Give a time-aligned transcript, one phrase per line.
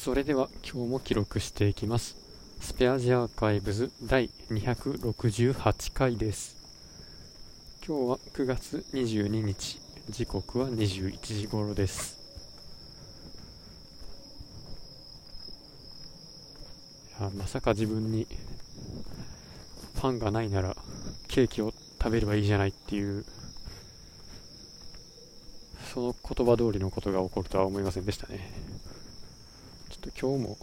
[0.00, 2.16] それでは今日も記録していきます。
[2.60, 6.56] スペアジアーカイブズ第268回です。
[7.84, 9.80] 今日は9月22日。
[10.08, 12.16] 時刻は21時頃です。
[17.18, 18.28] いやまさか自分に
[20.00, 20.76] パンがないなら
[21.26, 23.24] ケーキを食べればいいじゃないっていう
[25.92, 28.77] その言葉通りのことが起こるとは思いませんでしたね。
[30.10, 30.56] と今日も。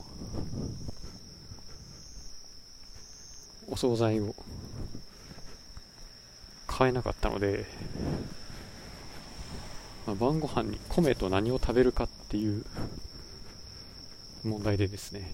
[3.68, 4.36] お惣菜を。
[6.68, 7.66] 買えなかったので、
[10.06, 12.66] まあ、晩ご飯に米と何を食べるかっていう。
[14.44, 15.34] 問題でですね。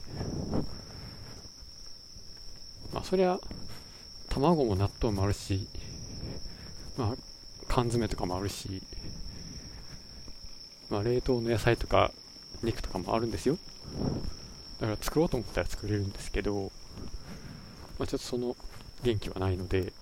[2.94, 3.40] まあそりゃ
[4.30, 5.68] 卵も納豆もあるし。
[6.98, 7.16] まあ
[7.68, 8.82] 缶詰とかもあるし。
[10.90, 12.12] まあ冷凍の野菜とか
[12.64, 13.58] 肉とかもあるんですよ。
[14.80, 16.72] だから作ろうと思ったら作れるんですけど、
[18.00, 18.56] まあ、ちょっとその
[19.04, 19.94] 元気はないので、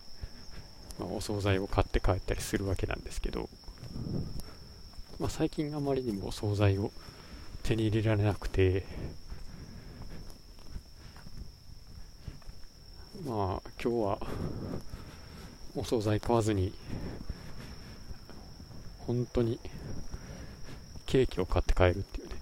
[0.99, 3.49] まあ、お惣菜を買って帰ったりするわけなんですけど、
[5.19, 6.91] まあ、最近あまりにもお惣菜を
[7.63, 8.85] 手に入れられなくて
[13.25, 14.19] まあ今日は
[15.75, 16.73] お惣菜買わずに
[19.05, 19.59] 本当に
[21.05, 22.35] ケーキを買って帰るっていうね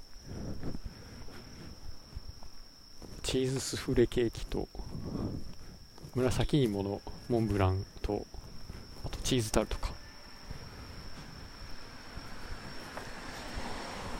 [3.27, 4.69] チーズスフレケーキと
[6.15, 8.25] 紫芋のモンブランと
[9.03, 9.89] あとチーズタルトか。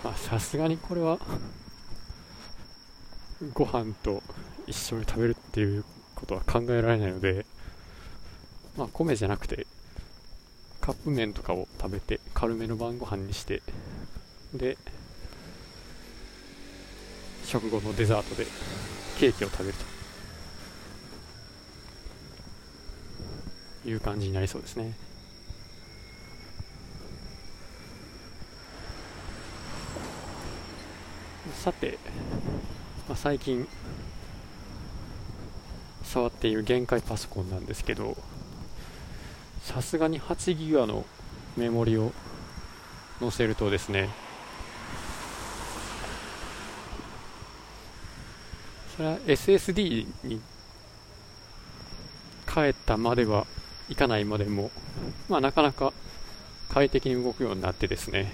[0.03, 1.19] まあさすがにこれは
[3.53, 4.22] ご飯と
[4.67, 7.45] 一緒に食べるっていうことは考えられないので
[8.75, 9.67] まあ米じゃなくて
[10.81, 13.61] カップ麺とかを食べて軽めの晩ご飯にして
[14.53, 14.78] で
[17.48, 18.45] 食後のデザートで
[19.17, 19.76] ケーキを食べる
[23.84, 24.94] という感じになりそうですね。
[31.56, 31.97] さて、
[33.07, 33.66] まあ、最近
[36.03, 38.18] 触っている限界パソコンなんですけど
[39.63, 41.06] さすがに8ギガの
[41.56, 42.12] メモリを
[43.19, 44.09] 載せるとですね
[48.97, 50.41] それは SSD に
[52.53, 53.46] 変えたまでは
[53.90, 54.72] いかないまでも、
[55.30, 55.94] まあ、なかなか
[56.69, 58.31] 快適に動くようになってですね。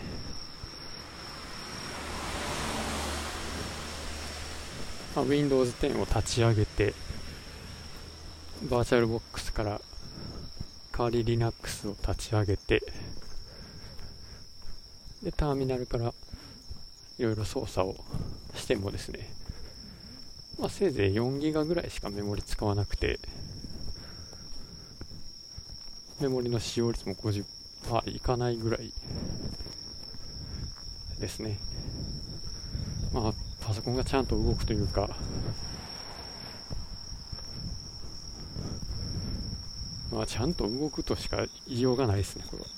[5.16, 6.94] まあ、Windows 10を立ち上げて
[8.70, 9.82] バーチャルボックスから
[10.92, 12.82] 代わり Linux を立ち上げて
[15.22, 16.14] でターミナルから
[17.20, 17.96] いろいろ操作を
[18.56, 19.30] してもですね、
[20.60, 23.20] まあ、せいぜい4ギガぐらいしかメモリ使わなくて。
[26.20, 27.44] メモリの使用率も50%
[28.16, 28.94] いかないぐらい
[31.20, 31.60] ですね。
[33.14, 35.10] まあパソコンがちゃんと動くというか。
[40.14, 41.38] まあちゃんと動くとしか
[41.68, 42.70] 言いようがないですねこれは。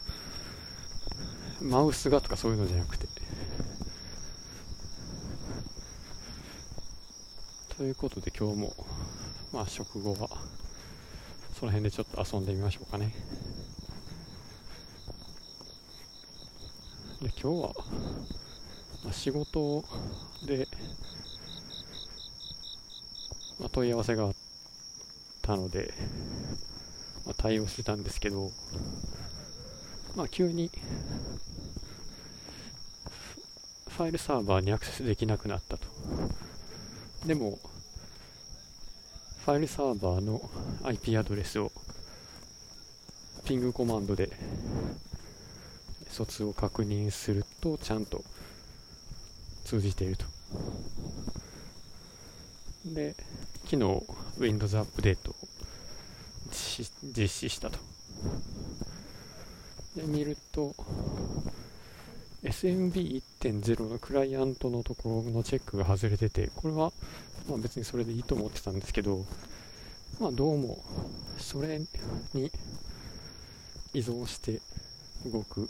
[1.62, 3.08] マウスがとかそういうのじゃなくて。
[7.78, 8.74] ということで今日も
[9.52, 10.30] まあ食後は
[11.60, 13.14] その辺でちょっと遊んでみましょうかね。
[17.22, 17.74] で今日は、
[19.04, 19.84] まあ、仕事
[20.46, 20.70] で、
[23.60, 24.34] まあ、問い合わせがあっ
[25.42, 25.94] たので、
[27.26, 28.52] まあ、対応してたんですけど
[30.16, 30.72] まあ急に
[33.90, 35.88] ファイルサーバーにアクセスできなくなったと。
[37.26, 37.58] でも
[39.46, 40.48] ファイルサーバーの
[40.84, 41.72] IP アドレスを
[43.46, 44.30] ピングコマンドで
[46.10, 48.24] 疎通を確認するとちゃんと
[49.64, 50.26] 通じていると。
[52.86, 53.16] で
[53.64, 54.04] 昨日
[54.38, 55.36] Windows アップデートを
[56.52, 57.80] 実施したと。
[59.96, 60.76] で見ると
[62.56, 66.94] SMB1.0 のクライアントのところのチェックが外れててこれは
[67.50, 69.26] まあ別にそれでいいと思ってたんですけど
[70.22, 70.82] まあどうも
[71.38, 71.80] それ
[72.34, 72.52] に
[73.94, 74.62] 依存して
[75.26, 75.68] 動く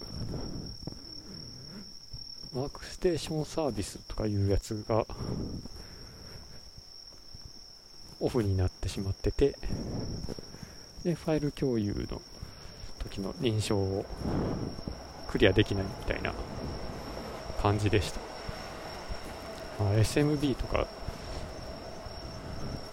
[2.54, 5.06] ワークステーションサービスとかいうやつが
[8.20, 9.56] オフになってしまってて
[11.04, 12.22] でファイル共有の
[13.00, 14.06] 時の認証を
[15.36, 16.34] クリアできないみたいな
[17.62, 18.22] 感じでした。
[19.84, 20.88] まあ、SMB とか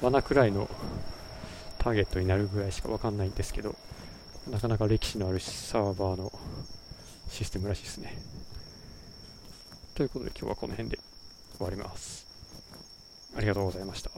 [0.00, 0.68] 罠くらいの
[1.78, 3.76] ターゲットになるぐらいしかわかんないんですけど
[4.50, 6.32] なかなか歴史のあるサーバーの
[7.28, 8.18] システムらしいですね。
[9.94, 10.98] ということで今日はこの辺で
[11.58, 12.26] 終わります。
[13.36, 14.10] ありがとうございました。